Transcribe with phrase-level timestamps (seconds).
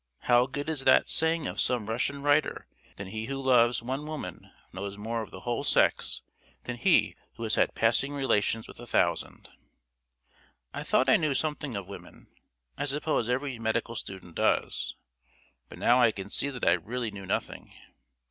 [0.21, 2.65] How good is that saying of some Russian writer
[2.95, 6.23] that he who loves one woman knows more of the whole sex
[6.63, 9.47] than he who has had passing relations with a thousand!
[10.73, 12.29] I thought I knew something of women.
[12.79, 14.95] I suppose every medical student does.
[15.69, 17.71] But now I can see that I really knew nothing.